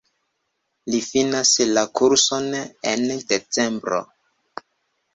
[0.93, 2.51] Li finas la kurson
[2.95, 4.05] en decembro.